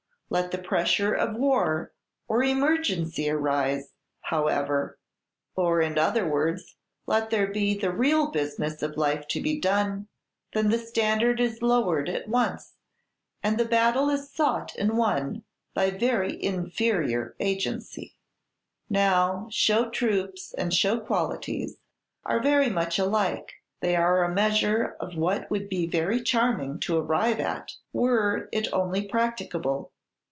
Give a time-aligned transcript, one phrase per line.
[0.33, 1.91] Let the pressure of war
[2.25, 4.97] or emergency arise, however,
[5.57, 10.07] or, in other words, let there be the real business of life to be done,
[10.53, 12.75] then the standard is lowered at once,
[13.43, 15.43] and the battle is sought and won
[15.73, 18.15] by very inferior agency.
[18.89, 21.75] Now, show troops and show qualities
[22.23, 26.97] are very much alike; they are a measure of what would be very charming to
[26.97, 29.91] arrive at, were it only practicable!